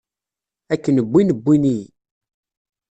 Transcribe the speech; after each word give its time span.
Akken 0.73 0.97
wwin 1.09 1.29
wwin-iyi. 1.37 1.85